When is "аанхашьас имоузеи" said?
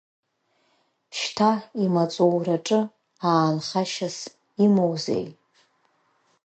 3.29-5.25